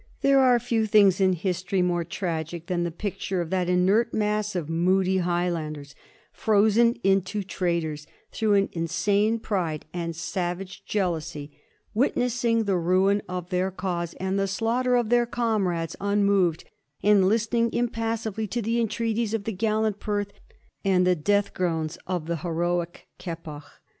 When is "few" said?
0.57-0.87